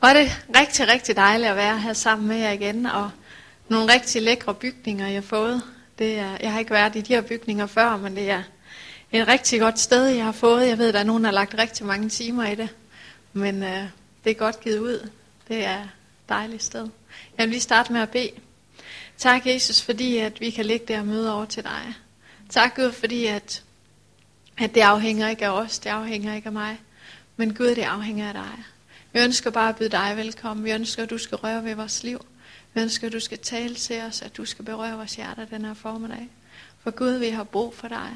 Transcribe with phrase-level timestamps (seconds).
[0.00, 3.10] Var det rigtig, rigtig dejligt at være her sammen med jer igen, og
[3.68, 5.62] nogle rigtig lækre bygninger, jeg har fået.
[5.98, 8.42] Det er, jeg har ikke været i de her bygninger før, men det er
[9.12, 10.68] et rigtig godt sted, jeg har fået.
[10.68, 12.68] Jeg ved, at der er nogen, der har lagt rigtig mange timer i det,
[13.32, 13.84] men øh,
[14.24, 15.10] det er godt givet ud.
[15.48, 15.88] Det er et
[16.28, 16.88] dejligt sted.
[17.38, 18.30] Jeg vil lige starte med at bede.
[19.18, 21.94] Tak, Jesus, fordi at vi kan ligge der og møde over til dig.
[22.48, 23.62] Tak, Gud, fordi at,
[24.58, 26.80] at det afhænger ikke af os, det afhænger ikke af mig,
[27.36, 28.64] men Gud, det afhænger af dig.
[29.12, 30.64] Vi ønsker bare at byde dig velkommen.
[30.64, 32.26] Vi ønsker, at du skal røre ved vores liv.
[32.74, 35.64] Vi ønsker, at du skal tale til os, at du skal berøre vores hjerter den
[35.64, 36.28] her formiddag.
[36.82, 38.10] For Gud, vi har brug for dig.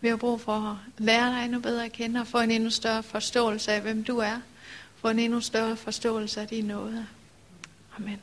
[0.00, 2.70] Vi har brug for at lære dig endnu bedre at kende og få en endnu
[2.70, 4.36] større forståelse af, hvem du er.
[5.00, 7.06] Få en endnu større forståelse af din nåde.
[7.98, 8.20] Amen.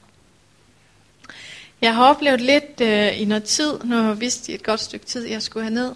[1.81, 4.79] Jeg har oplevet lidt øh, i noget tid, nu har jeg vidst i et godt
[4.79, 5.95] stykke tid, jeg skulle have ned.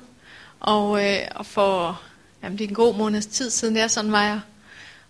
[0.60, 2.02] Og, øh, og for
[2.44, 4.40] jamen, det er en god måneds tid siden, jeg er sådan, var jeg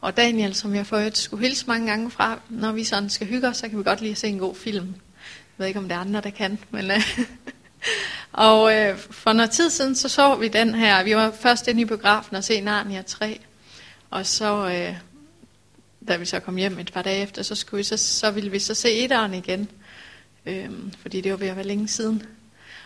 [0.01, 3.47] og Daniel, som jeg for skulle hilse mange gange fra, når vi sådan skal hygge
[3.47, 4.85] os, så kan vi godt lige at se en god film.
[4.85, 6.91] Jeg ved ikke, om det er andre, der kan, men...
[6.91, 7.19] Øh,
[8.31, 11.03] og øh, for noget tid siden, så så vi den her.
[11.03, 13.39] Vi var først inde i biografen og se Narnia 3.
[14.09, 14.95] Og så, øh,
[16.07, 18.51] da vi så kom hjem et par dage efter, så, skulle vi så, så ville
[18.51, 19.69] vi så se etteren igen.
[20.45, 20.69] Øh,
[21.01, 22.23] fordi det var ved at være længe siden.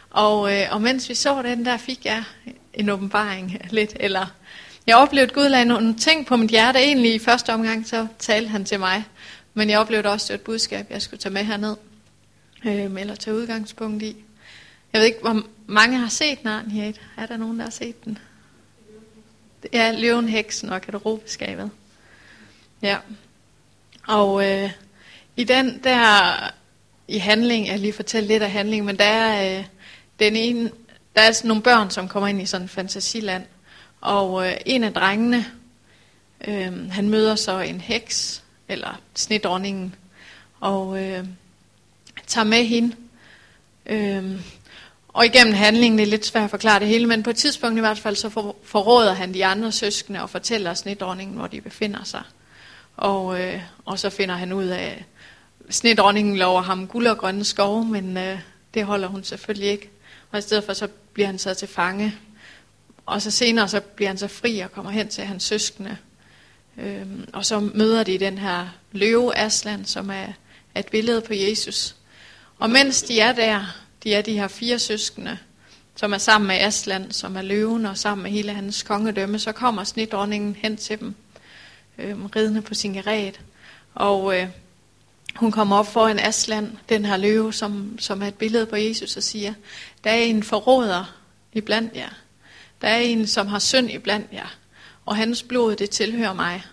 [0.09, 2.23] Og, øh, og mens vi så den, der fik jeg
[2.73, 4.33] en åbenbaring lidt, eller
[4.89, 6.79] jeg oplevede, at Gud lagde nogle ting på mit hjerte.
[6.79, 9.05] Egentlig i første omgang, så talte han til mig.
[9.53, 11.75] Men jeg oplevede også, at det var et budskab, jeg skulle tage med herned.
[12.65, 14.15] Øh, eller tage udgangspunkt i.
[14.93, 16.93] Jeg ved ikke, hvor mange har set Narnia.
[17.17, 18.17] Er der nogen, der har set den?
[19.73, 21.71] Ja, Løven, Heksen og garderobeskabet.
[22.81, 22.97] Ja.
[24.07, 24.71] Og øh,
[25.35, 26.33] i den der
[27.07, 29.65] i handling, jeg lige fortælle lidt af handling, men der er øh,
[30.19, 30.71] den ene,
[31.15, 33.43] der er altså nogle børn, som kommer ind i sådan en fantasiland,
[34.01, 35.45] og øh, en af drengene,
[36.47, 39.95] øh, han møder så en heks, eller snedronningen,
[40.59, 41.25] og øh,
[42.27, 42.95] tager med hende.
[43.85, 44.41] Øh,
[45.07, 47.77] og igennem handlingen, det er lidt svært at forklare det hele, men på et tidspunkt
[47.77, 51.61] i hvert fald, så for, forråder han de andre søskende og fortæller snedronningen, hvor de
[51.61, 52.23] befinder sig.
[52.97, 55.05] Og, øh, og så finder han ud af,
[55.67, 58.39] at snedronningen lover ham guld og grønne skove, men øh,
[58.73, 59.89] det holder hun selvfølgelig ikke.
[60.31, 62.15] Og i stedet for, så bliver han så til fange
[63.09, 65.97] og så senere så bliver han så fri og kommer hen til hans søskende.
[66.77, 70.25] Øhm, og så møder de den her løve Aslan, som er
[70.75, 71.95] et billede på Jesus.
[72.59, 75.37] Og mens de er der, de er de her fire søskende,
[75.95, 79.51] som er sammen med Aslan, som er løven, og sammen med hele hans kongedømme, så
[79.51, 81.15] kommer snedronningen hen til dem,
[81.97, 83.39] øhm, ridende på sin geret.
[83.95, 84.47] Og øh,
[85.35, 89.17] hun kommer op foran Aslan, den her løve, som, som er et billede på Jesus,
[89.17, 89.53] og siger,
[90.03, 91.15] der er en forråder
[91.53, 92.09] iblandt jer.
[92.81, 94.57] Der er en, som har synd iblandt jer,
[95.05, 96.63] og hans blod, det tilhører mig.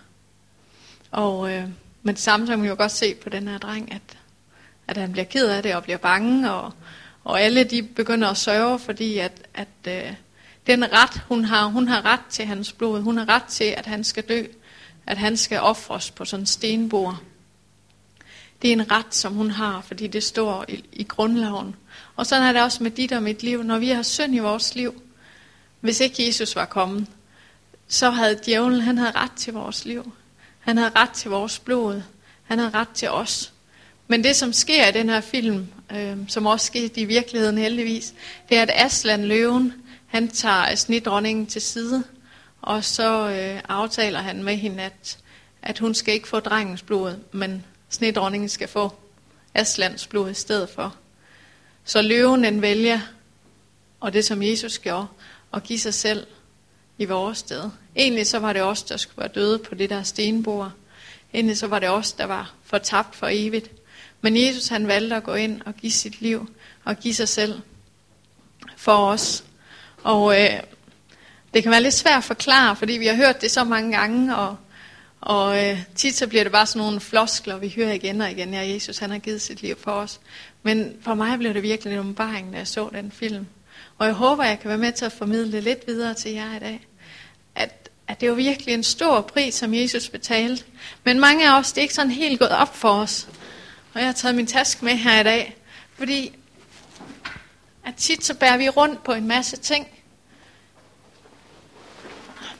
[1.11, 1.63] Og, øh,
[2.03, 4.17] men samtidig kan man jo godt se på den her dreng, at,
[4.87, 6.73] at han bliver ked af det og bliver bange, og,
[7.23, 10.13] og alle de begynder at sørge, fordi at, at øh,
[10.67, 13.85] den ret, hun har, hun har ret til hans blod, hun har ret til, at
[13.85, 14.43] han skal dø,
[15.05, 17.17] at han skal ofres på sådan en stenbord.
[18.61, 21.75] Det er en ret, som hun har, fordi det står i, i grundloven.
[22.15, 23.63] Og sådan er det også med dit og mit liv.
[23.63, 25.01] Når vi har synd i vores liv,
[25.87, 27.07] hvis ikke Jesus var kommet,
[27.87, 30.13] så havde djævlen, han havde ret til vores liv.
[30.59, 32.01] Han havde ret til vores blod.
[32.43, 33.53] Han havde ret til os.
[34.07, 38.13] Men det, som sker i den her film, øh, som også skete i virkeligheden heldigvis,
[38.49, 39.73] det er, at Aslan løven,
[40.07, 42.03] han tager snitdronningen til side,
[42.61, 45.17] og så øh, aftaler han med hende, at,
[45.61, 48.93] at hun skal ikke få drengens blod, men snitdronningen skal få
[49.53, 50.95] Aslands blod i stedet for.
[51.83, 52.99] Så løven den vælger,
[53.99, 55.07] og det som Jesus gjorde,
[55.53, 56.27] at give sig selv
[56.97, 57.69] i vores sted.
[57.95, 60.71] Egentlig så var det os, der skulle være døde på det der stenbord.
[61.33, 63.71] Egentlig så var det os, der var fortabt for evigt.
[64.21, 66.49] Men Jesus han valgte at gå ind og give sit liv
[66.83, 67.61] og give sig selv
[68.77, 69.43] for os.
[70.03, 70.59] Og øh,
[71.53, 74.35] det kan være lidt svært at forklare, fordi vi har hørt det så mange gange,
[74.35, 74.57] og,
[75.21, 78.53] og øh, tit så bliver det bare sådan nogle floskler, vi hører igen og igen,
[78.53, 80.19] ja, Jesus han har givet sit liv for os.
[80.63, 83.47] Men for mig blev det virkelig en åbenbaring, da jeg så den film.
[83.97, 86.59] Og jeg håber, jeg kan være med til at formidle lidt videre til jer i
[86.59, 86.87] dag.
[87.55, 90.63] At, at det var virkelig en stor pris, som Jesus betalte.
[91.03, 93.27] Men mange af os, det er ikke sådan helt gået op for os.
[93.93, 95.57] Og jeg har taget min taske med her i dag.
[95.97, 96.35] Fordi
[97.85, 99.87] at tit så bærer vi rundt på en masse ting.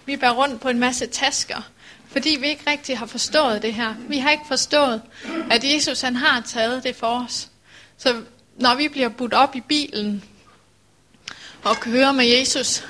[0.06, 1.62] Vi bærer rundt på en masse tasker,
[2.08, 3.96] fordi vi ikke rigtig har forstået det her.
[4.00, 5.02] Vi har ikke forstået,
[5.52, 7.50] at Jesus han har taget det for os.
[7.98, 8.22] Så
[8.56, 10.24] når vi bliver budt op i bilen,
[11.64, 12.84] og køre med Jesus,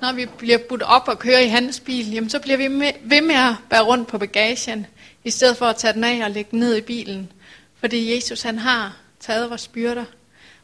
[0.00, 2.92] når vi bliver budt op og kører i hans bil, jamen så bliver vi med,
[3.04, 4.86] ved med at bære rundt på bagagen
[5.24, 7.32] i stedet for at tage den af og lægge den ned i bilen.
[7.80, 10.04] Fordi Jesus han har taget vores byrder.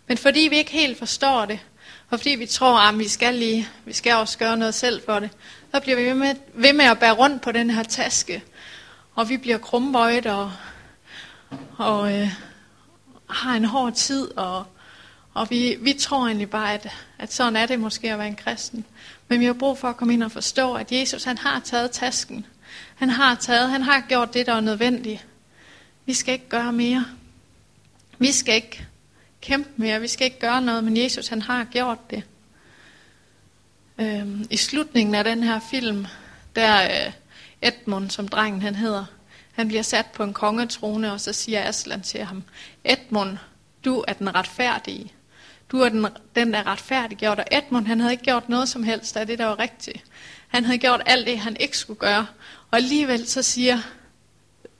[0.07, 1.59] Men fordi vi ikke helt forstår det,
[2.11, 5.03] og fordi vi tror, ah, at vi skal lige, vi skal også gøre noget selv
[5.05, 5.31] for det,
[5.75, 8.45] så bliver vi ved med, ved med at bære rundt på den her taske.
[9.15, 10.53] Og vi bliver krumbøjet og,
[11.79, 12.29] og øh,
[13.31, 14.65] har en hård tid, og,
[15.41, 16.89] og vi, vi tror egentlig bare, at,
[17.19, 18.85] at sådan er det måske at være en kristen.
[19.29, 21.91] Men vi har brug for at komme ind og forstå, at Jesus han har taget
[21.91, 22.47] tasken.
[22.95, 25.27] Han har taget, han har gjort det, der er nødvendigt.
[26.07, 27.05] Vi skal ikke gøre mere.
[28.19, 28.87] Vi skal ikke
[29.41, 32.23] kæmpe mere, vi skal ikke gøre noget, men Jesus han har gjort det.
[33.99, 36.07] Øhm, I slutningen af den her film,
[36.57, 37.13] der øh,
[37.63, 39.05] Edmund, som drengen han hedder,
[39.53, 42.43] han bliver sat på en kongetrone, og så siger Aslan til ham,
[42.85, 43.39] Edmund,
[43.85, 45.13] du er den retfærdige.
[45.71, 49.17] Du er den, den der retfærdiggjort, og Edmund han havde ikke gjort noget som helst
[49.17, 50.05] af det, der var rigtigt.
[50.49, 52.27] Han havde gjort alt det, han ikke skulle gøre.
[52.71, 53.79] Og alligevel så siger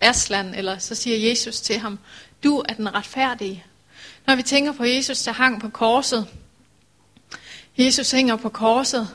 [0.01, 1.99] Aslan, eller så siger Jesus til ham,
[2.45, 3.65] du er den retfærdige.
[4.27, 6.27] Når vi tænker på Jesus, der hang på korset.
[7.79, 9.09] Jesus hænger på korset,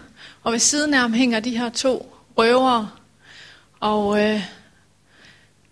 [0.43, 2.91] og ved siden af ham hænger de her to røvere.
[3.79, 4.41] Og øh,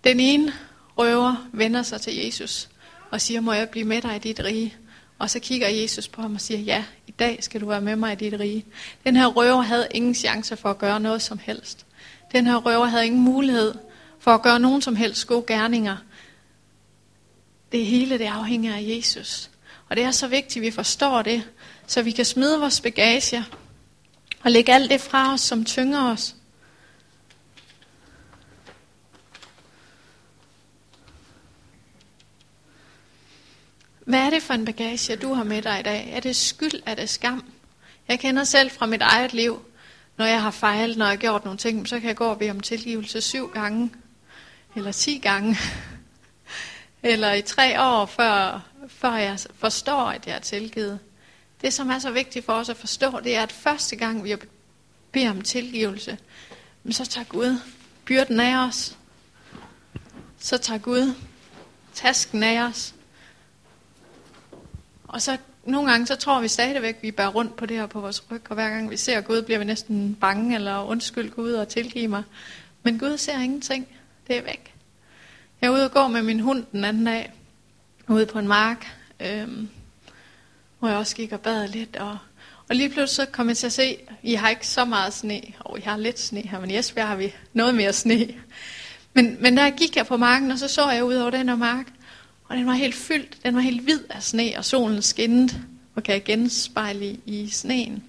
[0.03, 0.53] den ene
[0.97, 2.69] røver vender sig til Jesus
[3.11, 4.75] og siger, må jeg blive med dig i dit rige?
[5.19, 7.95] Og så kigger Jesus på ham og siger, ja, i dag skal du være med
[7.95, 8.65] mig i dit rige.
[9.03, 11.85] Den her røver havde ingen chance for at gøre noget som helst.
[12.31, 13.73] Den her røver havde ingen mulighed
[14.19, 15.97] for at gøre nogen som helst gode gerninger.
[17.71, 19.49] Det hele det afhænger af Jesus.
[19.89, 21.43] Og det er så vigtigt, at vi forstår det,
[21.87, 23.45] så vi kan smide vores bagage
[24.43, 26.35] og lægge alt det fra os, som tynger os.
[34.13, 36.09] Hvad er det for en bagage, du har med dig i dag?
[36.11, 36.81] Er det skyld?
[36.85, 37.43] Er det skam?
[38.07, 39.65] Jeg kender selv fra mit eget liv,
[40.17, 42.39] når jeg har fejlet, når jeg har gjort nogle ting, så kan jeg gå og
[42.39, 43.91] bede om tilgivelse syv gange,
[44.75, 45.57] eller ti gange,
[47.03, 50.99] eller i tre år, før, før jeg forstår, at jeg er tilgivet.
[51.61, 54.35] Det, som er så vigtigt for os at forstå, det er, at første gang vi
[55.11, 56.17] beder om tilgivelse,
[56.91, 57.59] så tager Gud
[58.05, 58.97] byrden af os.
[60.39, 61.13] Så tager Gud
[61.93, 62.93] tasken af os.
[65.13, 67.85] Og så nogle gange, så tror vi stadigvæk, at vi bærer rundt på det her
[67.85, 71.31] på vores ryg, og hver gang vi ser Gud, bliver vi næsten bange, eller undskyld
[71.31, 72.23] Gud og tilgive mig.
[72.83, 73.87] Men Gud ser ingenting.
[74.27, 74.73] Det er væk.
[75.61, 77.33] Jeg er ude og gå med min hund den anden dag,
[78.07, 78.87] ude på en mark,
[79.19, 79.69] øhm,
[80.79, 82.17] hvor jeg også gik og bad lidt, og,
[82.69, 85.41] og lige pludselig så kom jeg til at se, I har ikke så meget sne,
[85.59, 88.27] og I har lidt sne her, men i Esbjerg har vi noget mere sne.
[89.13, 91.55] Men, men der gik jeg på marken, og så så jeg ud over den her
[91.55, 91.85] mark,
[92.47, 95.63] og den var helt fyldt, den var helt hvid af sne, og solen skinnede
[95.95, 98.03] og kan jeg genspejle i, i sneen.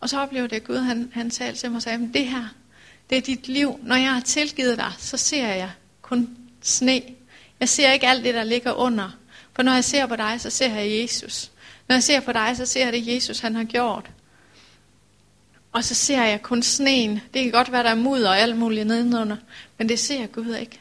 [0.00, 2.44] Og så oplevede jeg, at Gud han, han talte til mig og sagde, det her,
[3.10, 3.80] det er dit liv.
[3.82, 5.70] Når jeg har tilgivet dig, så ser jeg
[6.02, 7.02] kun sne.
[7.60, 9.10] Jeg ser ikke alt det, der ligger under.
[9.52, 11.50] For når jeg ser på dig, så ser jeg Jesus.
[11.88, 14.10] Når jeg ser på dig, så ser jeg det, Jesus han har gjort.
[15.72, 17.20] Og så ser jeg kun sneen.
[17.34, 19.36] Det kan godt være, der er mudder og alt muligt nedenunder.
[19.78, 20.80] Men det ser Gud ikke.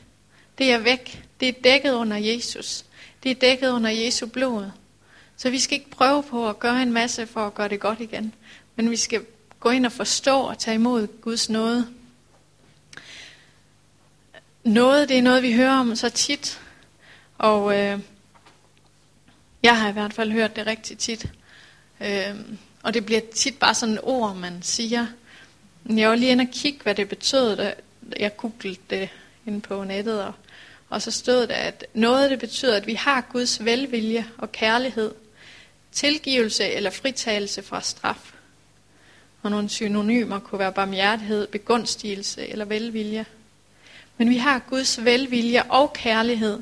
[0.58, 1.24] Det er væk.
[1.40, 2.86] Det er dækket under Jesus.
[3.24, 4.72] Det er dækket under Jesu blod.
[5.38, 8.00] Så vi skal ikke prøve på at gøre en masse for at gøre det godt
[8.00, 8.34] igen.
[8.76, 9.26] Men vi skal
[9.60, 11.88] gå ind og forstå og tage imod Guds nåde.
[14.64, 16.62] Noget, det er noget, vi hører om så tit.
[17.38, 18.00] Og øh,
[19.64, 21.32] jeg har i hvert fald hørt det rigtig tit.
[22.02, 22.36] Øh,
[22.84, 25.08] og det bliver tit bare sådan et ord, man siger.
[25.90, 27.74] Jeg var lige inde og kigge, hvad det betød, da
[28.20, 29.10] jeg googlede det
[29.46, 30.24] inde på nettet.
[30.24, 30.34] Og
[30.92, 35.12] og så stod der, at noget det betyder, at vi har Guds velvilje og kærlighed,
[35.92, 38.34] tilgivelse eller fritagelse fra straf.
[39.42, 43.26] Og nogle synonymer kunne være barmhjertighed, begunstigelse eller velvilje.
[44.18, 46.60] Men vi har Guds velvilje og kærlighed.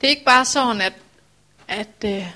[0.00, 0.92] Det er ikke bare sådan, at,
[1.68, 2.26] at øh,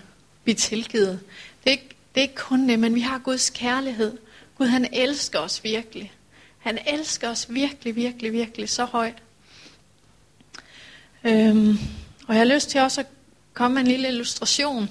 [0.45, 1.21] vi er tilgivet.
[1.65, 4.19] Det er, ikke, det er ikke kun det, men vi har Guds kærlighed.
[4.59, 6.13] Gud han elsker os virkelig.
[6.59, 9.23] Han elsker os virkelig, virkelig, virkelig så højt.
[11.25, 11.79] Øhm,
[12.29, 13.07] og jeg har lyst til også at
[13.55, 14.89] komme med en lille illustration.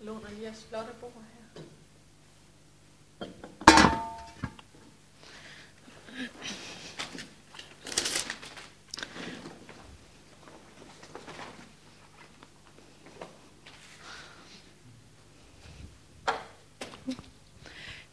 [0.00, 1.42] Jeg låner lige jeres flotte bord her.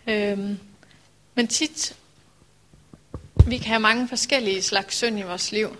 [0.09, 0.59] Øhm,
[1.35, 1.97] men tit,
[3.45, 5.77] vi kan have mange forskellige slags synd i vores liv.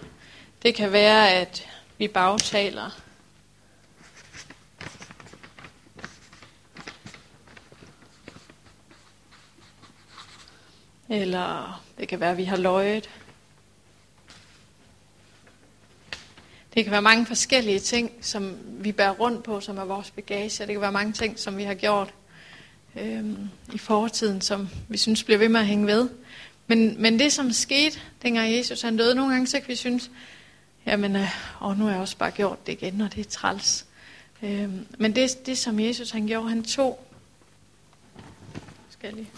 [0.63, 1.67] Det kan være, at
[1.98, 3.01] vi bagtaler.
[11.09, 13.09] Eller det kan være, at vi har løjet.
[16.74, 20.65] Det kan være mange forskellige ting, som vi bærer rundt på, som er vores bagage.
[20.65, 22.13] Det kan være mange ting, som vi har gjort
[23.00, 23.24] øh,
[23.74, 26.10] i fortiden, som vi synes bliver ved med at hænge ved.
[26.68, 30.12] Men, men det, som skete, dengang Jesus han døde, nogle gange så kan vi synes,
[30.86, 31.29] jamen, øh,
[31.62, 33.86] åh, nu har jeg også bare gjort det igen, og det er træls.
[34.44, 37.06] Øh, men det, det, som Jesus han gjorde, han tog,
[38.89, 39.29] skal jeg lige,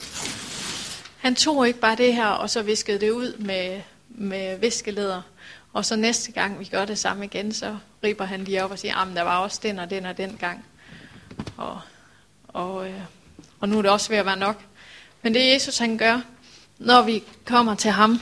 [1.18, 5.22] han tog ikke bare det her, og så viskede det ud med, med viskeleder,
[5.74, 8.80] og så næste gang vi gør det samme igen, så riber han lige op og
[8.80, 10.65] siger, at der var også den og den og den gang.
[11.58, 11.82] Og,
[12.48, 13.01] og, øh,
[13.62, 14.65] og nu er det også ved at være nok.
[15.22, 16.22] Men det Jesus han gør,
[16.77, 18.22] når vi kommer til ham.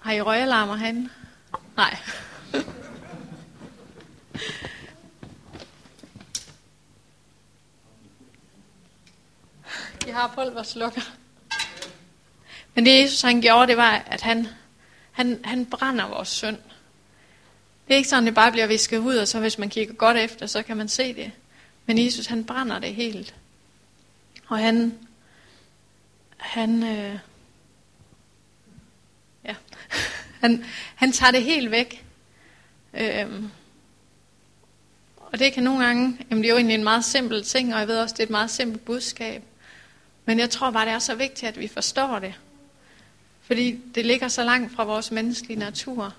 [0.00, 1.10] Har I røgalarmer han?
[1.76, 1.96] Nej.
[10.06, 11.00] I har pulverslukker.
[12.74, 14.48] Men det Jesus han gjorde, det var, at han,
[15.12, 16.58] han, han brænder vores synd.
[17.88, 20.16] Det er ikke sådan, det bare bliver visket ud, og så hvis man kigger godt
[20.16, 21.32] efter, så kan man se det.
[21.86, 23.34] Men Jesus han brænder det helt.
[24.46, 24.98] Og han,
[26.36, 27.18] han, øh,
[29.44, 29.54] ja,
[30.42, 32.04] han, han tager det helt væk.
[32.94, 33.50] Øhm,
[35.16, 37.80] og det kan nogle gange, jamen det er jo egentlig en meget simpel ting, og
[37.80, 39.42] jeg ved også, det er et meget simpelt budskab.
[40.24, 42.34] Men jeg tror bare, det er så vigtigt, at vi forstår det.
[43.42, 46.14] Fordi det ligger så langt fra vores menneskelige natur.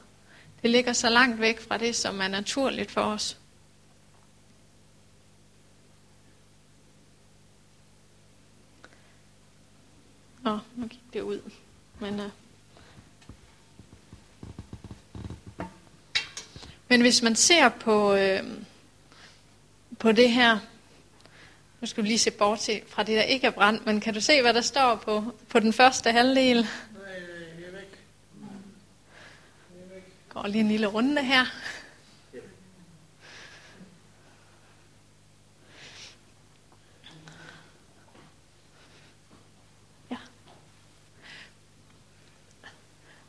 [0.61, 3.37] Det ligger så langt væk fra det, som er naturligt for os.
[10.45, 11.39] Nå, nu gik det ud.
[11.99, 12.25] Men, uh...
[16.87, 18.43] Men hvis man ser på, øh,
[19.99, 20.59] på det her,
[21.81, 24.13] nu skal vi lige se bort til, fra det, der ikke er brændt, men kan
[24.13, 26.55] du se, hvad der står på, på den første halvdel?
[26.55, 26.65] Nej,
[27.57, 27.99] det er væk.
[30.29, 31.45] Går lige en lille runde her.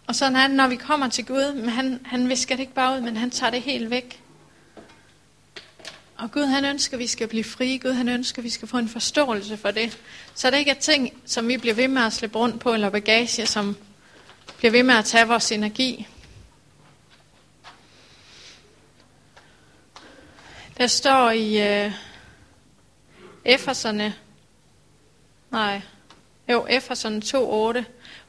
[0.06, 2.75] Og sådan er det, når vi kommer til Gud, men han, han visker det ikke
[2.75, 4.22] bare ud, men han tager det helt væk.
[6.16, 7.78] Og Gud han ønsker, at vi skal blive frie.
[7.78, 9.98] Gud han ønsker, at vi skal få en forståelse for det.
[10.34, 12.90] Så det ikke er ting, som vi bliver ved med at slippe rundt på, eller
[12.90, 13.76] bagage, som
[14.58, 16.06] bliver ved med at tage vores energi.
[20.78, 21.92] Der står i øh,
[23.44, 24.14] Efeserne,
[25.50, 25.80] nej,
[26.48, 27.22] jo, Efeserne
[27.78, 27.84] 2.8,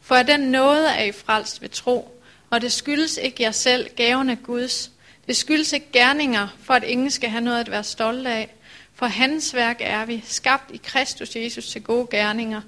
[0.07, 3.89] for at den nåde er I frelst ved tro, og det skyldes ikke jer selv,
[3.95, 4.91] gaven af Guds.
[5.27, 8.55] Det skyldes ikke gerninger, for at ingen skal have noget at være stolte af.
[8.93, 12.61] For hans værk er vi, skabt i Kristus Jesus til gode gerninger,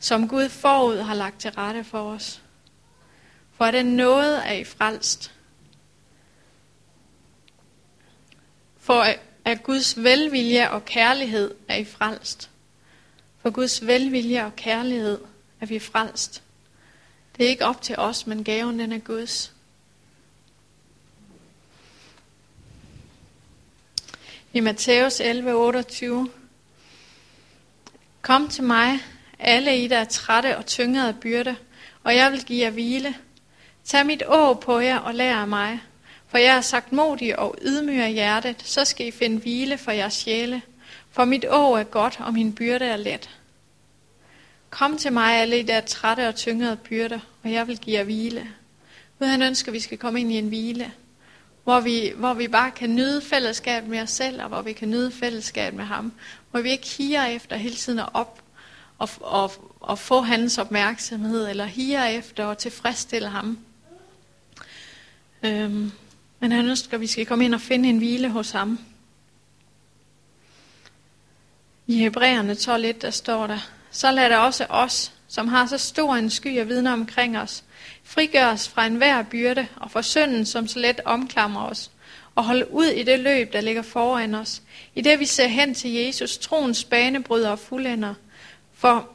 [0.00, 2.42] som Gud forud har lagt til rette for os.
[3.56, 5.32] For at den nåde er I frelst.
[8.80, 9.06] For
[9.44, 12.50] at Guds velvilje og kærlighed er I frelst.
[13.42, 15.18] For Guds velvilje og kærlighed
[15.60, 16.43] er vi frelst.
[17.38, 19.52] Det er ikke op til os, men gaven den er Guds.
[24.52, 26.30] I Matthæus 11:28
[28.22, 28.98] Kom til mig,
[29.38, 31.56] alle I, der er trætte og tyngede af byrde,
[32.04, 33.14] og jeg vil give jer hvile.
[33.84, 35.80] Tag mit å på jer og lær af mig,
[36.28, 39.90] for jeg er sagt modig og ydmyg af hjertet, så skal I finde hvile for
[39.90, 40.62] jeres sjæle.
[41.10, 43.30] For mit å er godt, og min byrde er let.
[44.74, 47.78] Kom til mig, alle I, der er trætte og tyngede af byrder, og jeg vil
[47.78, 48.48] give jer hvile.
[49.18, 50.92] Gud han ønsker, at vi skal komme ind i en hvile,
[51.64, 54.90] hvor vi, hvor vi bare kan nyde fællesskab med os selv, og hvor vi kan
[54.90, 56.12] nyde fællesskab med ham.
[56.50, 58.42] Hvor vi ikke higer efter hele tiden at op
[58.98, 63.58] og, og, og få hans opmærksomhed, eller higer efter at tilfredsstille ham.
[65.42, 65.92] Øhm,
[66.40, 68.78] men han ønsker, at vi skal komme ind og finde en hvile hos ham.
[71.86, 73.58] I Hebræerne 12.1, der står der,
[73.94, 77.64] så lad da også os, som har så stor en sky af vidner omkring os,
[78.04, 81.90] frigøres fra enhver byrde og fra synden, som så let omklamrer os,
[82.34, 84.62] og holde ud i det løb, der ligger foran os,
[84.94, 88.14] i det vi ser hen til Jesus, troens banebryder og fuldender,
[88.74, 89.08] for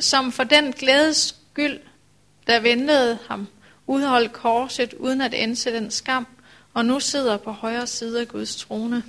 [0.00, 1.80] som for den glædes skyld,
[2.46, 3.48] der ventede ham,
[3.86, 6.26] udholdt korset uden at ende den skam,
[6.74, 9.02] og nu sidder på højre side af Guds trone.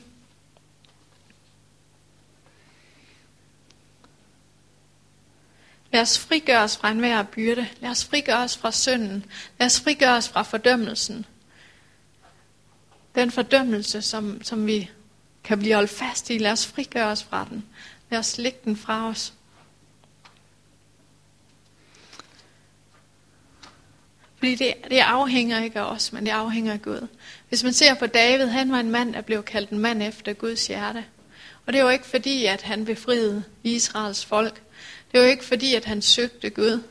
[5.96, 7.68] Lad os frigøre os fra enhver byrde.
[7.80, 9.26] Lad os frigøre os fra synden.
[9.60, 11.26] Lad os frigøre os fra fordømmelsen.
[13.16, 14.92] Den fordømmelse, som, som vi
[15.44, 17.66] kan blive holdt fast i, lad os frigøre os fra den.
[18.10, 19.34] Lad os lægge den fra os.
[24.38, 27.08] Fordi det, det afhænger ikke af os, men det afhænger af Gud.
[27.50, 30.34] Hvis man ser på David, han var en mand, der blev kaldt en mand efter
[30.34, 31.06] Guds hjerte.
[31.68, 34.62] Og det var ikke fordi, at han befriede Israels folk.
[35.12, 36.84] Det var ikke fordi, at han søgte Gud,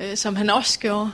[0.00, 1.12] øh, som han også gjorde.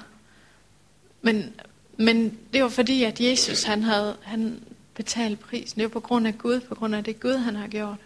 [1.22, 1.54] Men,
[1.96, 4.62] men det var fordi, at Jesus han havde han
[4.94, 5.80] betalt prisen.
[5.80, 7.98] Det var på grund af Gud, på grund af det Gud, han har gjort.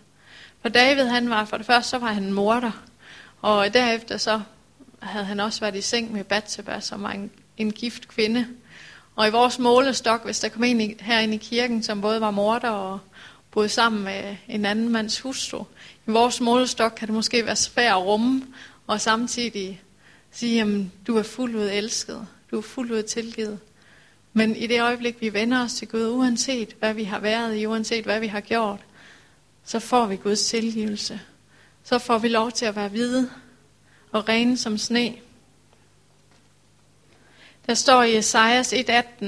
[0.62, 2.84] For David, han var for det første, så var han morder.
[3.42, 4.40] Og derefter så
[5.00, 8.46] havde han også været i seng med Bathsheba, som var en, en gift kvinde.
[9.16, 12.70] Og i vores målestok, hvis der kom en herinde i kirken, som både var morder
[12.70, 12.98] og
[13.56, 15.64] boet sammen med en anden mands hustru,
[16.06, 18.42] i vores målestok kan det måske være svært at rumme,
[18.86, 19.82] og samtidig
[20.30, 20.68] sige, at
[21.06, 23.58] du er fuldt ud elsket, du er fuldt ud tilgivet.
[24.32, 27.66] Men i det øjeblik, vi vender os til Gud, uanset hvad vi har været i,
[27.66, 28.80] uanset hvad vi har gjort,
[29.64, 31.20] så får vi Guds tilgivelse.
[31.84, 33.30] Så får vi lov til at være hvide
[34.12, 35.14] og rene som sne.
[37.66, 39.26] Der står i Esajas 1.18,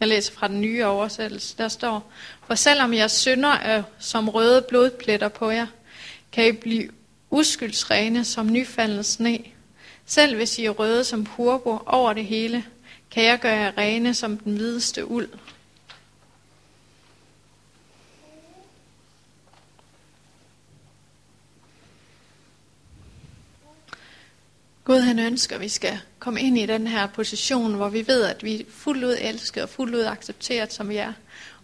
[0.00, 2.12] jeg læser fra den nye oversættelse, der står,
[2.46, 5.66] For selvom jeg synder er som røde blodpletter på jer,
[6.32, 6.90] kan I blive
[7.30, 9.38] uskyldsrene som nyfaldet sne.
[10.06, 12.64] Selv hvis I er røde som purpur over det hele,
[13.10, 15.28] kan jeg gøre jer rene som den hvideste uld.
[24.98, 28.22] Gud han ønsker, at vi skal komme ind i den her position, hvor vi ved,
[28.22, 31.12] at vi er fuldt ud elsket og fuldt ud accepteret, som vi er.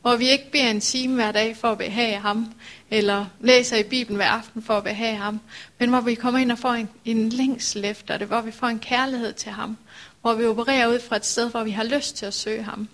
[0.03, 2.55] Hvor vi ikke beder en time hver dag for at behage ham,
[2.91, 5.41] eller læser i Bibelen hver aften for at behage ham,
[5.79, 8.67] men hvor vi kommer ind og får en, en længsel efter det, hvor vi får
[8.67, 9.77] en kærlighed til ham,
[10.21, 12.89] hvor vi opererer ud fra et sted, hvor vi har lyst til at søge ham.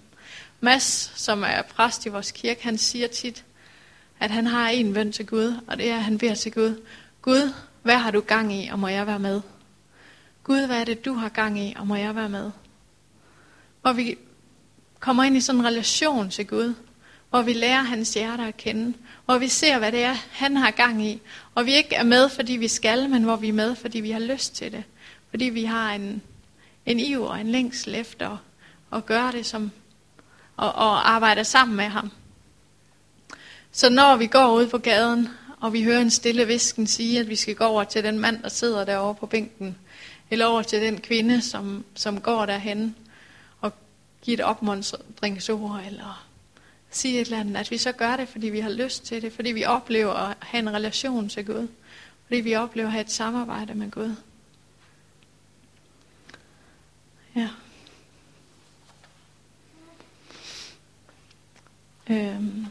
[0.60, 3.44] Mads, som er præst i vores kirke, han siger tit,
[4.20, 6.82] at han har en bøn til Gud, og det er, at han beder til Gud,
[7.22, 9.40] Gud, hvad har du gang i, og må jeg være med?
[10.44, 12.50] Gud, hvad er det, du har gang i, og må jeg være med?
[13.82, 14.18] Hvor vi
[15.00, 16.74] kommer ind i sådan en relation til Gud,
[17.30, 20.70] hvor vi lærer hans hjerte at kende, hvor vi ser, hvad det er, han har
[20.70, 21.20] gang i,
[21.54, 24.10] og vi ikke er med, fordi vi skal, men hvor vi er med, fordi vi
[24.10, 24.84] har lyst til det,
[25.30, 26.22] fordi vi har en,
[26.86, 28.36] en iver og en længsel efter
[28.92, 29.70] at gøre det som,
[30.56, 32.10] og, og arbejde sammen med ham.
[33.72, 35.28] Så når vi går ud på gaden,
[35.60, 38.42] og vi hører en stille visken sige, at vi skal gå over til den mand,
[38.42, 39.76] der sidder derovre på bænken,
[40.30, 42.96] eller over til den kvinde, som, som går derhen
[43.60, 43.72] og
[44.22, 46.26] giver et opmuntringsord, eller
[46.90, 49.32] sige et eller andet, at vi så gør det, fordi vi har lyst til det,
[49.32, 51.68] fordi vi oplever at have en relation til Gud,
[52.26, 54.14] fordi vi oplever at have et samarbejde med Gud.
[57.36, 57.48] Ja.
[62.10, 62.66] Øhm.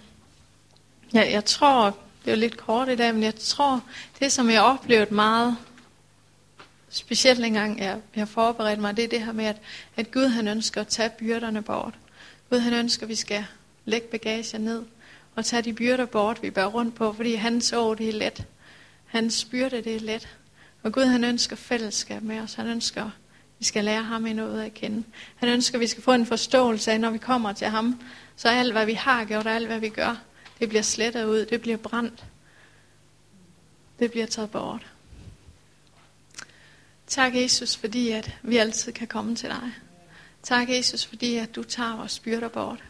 [1.13, 3.81] Ja, jeg tror, det er jo lidt kort i dag, men jeg tror,
[4.19, 5.57] det som jeg har oplevet meget
[6.89, 9.57] specielt en gang jeg, jeg har forberedt mig, det er det her med, at,
[9.95, 11.93] at Gud han ønsker at tage byrderne bort.
[12.49, 13.45] Gud han ønsker, at vi skal
[13.85, 14.83] lægge bagager ned
[15.35, 18.45] og tage de byrder bort, vi bærer rundt på, fordi hans år det er let.
[19.05, 20.27] Hans byrde det er let.
[20.83, 22.53] Og Gud han ønsker fællesskab med os.
[22.53, 23.11] Han ønsker, at
[23.59, 25.03] vi skal lære ham i ud at kende.
[25.35, 28.01] Han ønsker, at vi skal få en forståelse af, når vi kommer til ham,
[28.35, 30.21] så alt hvad vi har gjort og alt hvad vi gør,
[30.59, 32.23] det bliver slettet ud, det bliver brændt.
[33.99, 34.85] Det bliver taget bort.
[37.09, 39.73] Tak, Jesus, fordi at vi altid kan komme til dig.
[40.43, 42.83] Tak, Jesus, fordi at du tager vores byrder bort.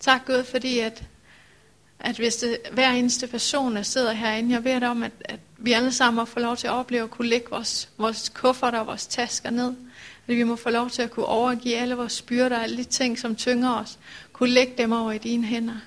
[0.00, 1.02] Tak, Gud, fordi at,
[1.98, 5.40] at hvis det, hver eneste person, der sidder herinde, jeg beder dig om, at, at
[5.58, 8.78] vi alle sammen må få lov til at opleve at kunne lægge vores, vores kufferter
[8.78, 9.74] og vores tasker ned.
[10.28, 13.18] At vi må få lov til at kunne overgive alle vores byrder, alle de ting,
[13.18, 13.98] som tynger os,
[14.32, 15.80] kunne lægge dem over i dine hænder.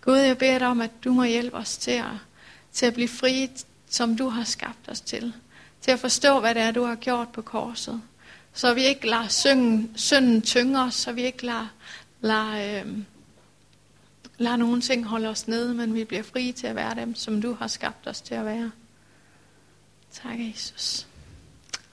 [0.00, 2.14] Gud, jeg beder dig om, at du må hjælpe os til at,
[2.72, 3.48] til at blive frie,
[3.88, 5.32] som du har skabt os til
[5.80, 8.02] til at forstå, hvad det er, du har gjort på korset.
[8.52, 11.68] Så vi ikke lader synden, synden tynge os, så vi ikke lader,
[12.20, 12.98] lader, øh,
[14.38, 17.42] lader nogen ting holde os nede, men vi bliver frie til at være dem, som
[17.42, 18.70] du har skabt os til at være.
[20.12, 21.06] Tak, Jesus.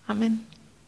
[0.08, 0.57] Amen.